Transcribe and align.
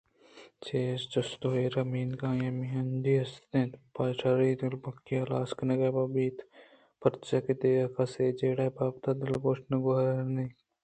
چست 1.13 1.41
ءُایرے 1.47 1.83
مئیگءُآئی 1.91 2.47
ءِمیانجی 2.49 3.15
ءَاست 3.19 3.43
اِنت 3.55 3.71
پہ 3.93 4.03
شرّی 4.19 4.49
ءُدل 4.53 4.73
پہکی 4.83 5.15
ہلاس 5.21 5.49
کنگ 5.57 5.83
بہ 5.95 6.03
بیت 6.13 6.37
پرچاکہ 6.99 7.53
دگہ 7.61 7.87
کس 7.95 8.13
اے 8.19 8.27
جیڑہ 8.37 8.65
ءِ 8.71 8.75
بابتءَ 8.75 9.17
دلگوش 9.19 9.57
گوٛر 9.67 9.67
کنگ 9.69 9.87
ءَ 10.19 10.29
نہ 10.35 10.41
اِنت 10.41 10.55